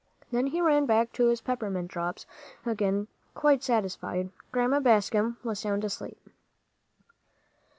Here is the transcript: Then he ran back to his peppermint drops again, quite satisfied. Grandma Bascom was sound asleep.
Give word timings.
Then 0.31 0.47
he 0.47 0.61
ran 0.61 0.87
back 0.87 1.13
to 1.13 1.27
his 1.27 1.41
peppermint 1.41 1.89
drops 1.89 2.25
again, 2.65 3.07
quite 3.35 3.61
satisfied. 3.61 4.31
Grandma 4.51 4.79
Bascom 4.79 5.37
was 5.43 5.59
sound 5.59 5.83
asleep. 5.85 6.17